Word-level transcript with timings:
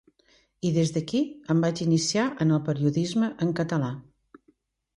I 0.69 0.71
des 0.77 0.93
d’aquí 0.95 1.21
em 1.55 1.61
vaig 1.67 1.83
iniciar 1.85 2.25
en 2.47 2.57
el 2.57 2.63
periodisme 2.71 3.31
en 3.47 3.55
català. 3.63 3.95